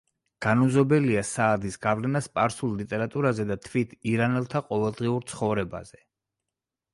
განუზომელია 0.43 1.21
საადის 1.31 1.77
გავლენა 1.83 2.21
სპარსულ 2.27 2.73
ლიტერატურაზე 2.79 3.45
და 3.51 3.59
თვით 3.67 3.93
ირანელთა 4.13 4.63
ყოველდღიურ 4.71 5.29
ცხოვრებაზე. 5.35 6.03